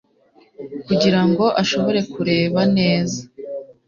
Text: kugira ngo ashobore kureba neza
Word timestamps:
kugira 0.85 1.21
ngo 1.29 1.45
ashobore 1.61 1.99
kureba 2.13 2.61
neza 2.77 3.19